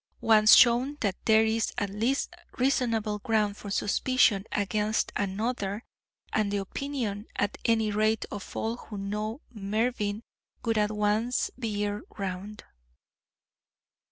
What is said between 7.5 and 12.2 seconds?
any rate of all who know Mervyn, would at once veer